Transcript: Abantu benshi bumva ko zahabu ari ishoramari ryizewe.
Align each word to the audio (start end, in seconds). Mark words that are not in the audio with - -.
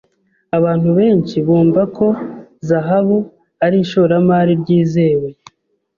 Abantu 0.57 0.89
benshi 0.99 1.37
bumva 1.47 1.81
ko 1.97 2.07
zahabu 2.67 3.17
ari 3.65 3.77
ishoramari 3.83 4.53
ryizewe. 4.61 5.29